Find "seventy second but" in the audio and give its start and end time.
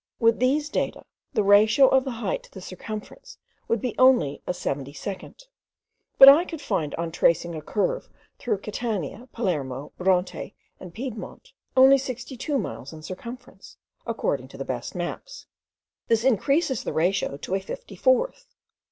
4.55-6.27